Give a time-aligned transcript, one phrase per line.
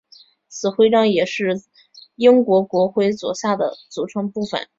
[0.47, 1.61] 此徽章也是
[2.15, 4.67] 英国国徽左下的组成部分。